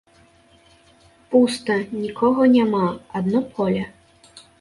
Пуста, 1.35 1.75
нікога 2.05 2.47
няма, 2.55 2.87
адно 3.21 3.43
поле. 3.59 3.83